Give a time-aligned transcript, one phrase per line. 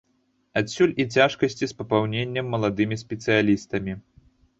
[0.59, 3.93] Адсюль і цяжкасці з папаўненнем маладымі спецыялістамі.